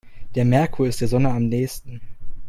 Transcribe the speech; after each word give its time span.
Der 0.33 0.45
Merkur 0.45 0.87
ist 0.87 1.01
der 1.01 1.07
Sonne 1.09 1.29
am 1.29 1.47
nähesten. 1.47 2.01